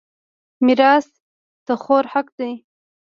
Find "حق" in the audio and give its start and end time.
2.13-2.27